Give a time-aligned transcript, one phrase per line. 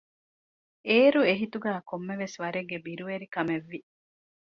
[0.87, 3.79] އޭރު އެހިތުގައި ކޮންމެވެސް ވަރެއްގެ ބިރުވެރިކަމެއްވި